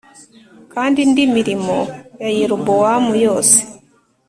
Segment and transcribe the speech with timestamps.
[0.73, 1.77] Kandi indi mirimo
[2.21, 3.57] ya Yerobowamu yose